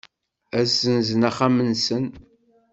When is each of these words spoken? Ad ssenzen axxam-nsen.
Ad 0.59 0.65
ssenzen 0.69 1.27
axxam-nsen. 1.29 2.05